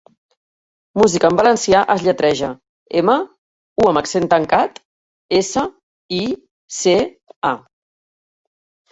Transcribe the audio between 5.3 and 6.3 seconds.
esse, i,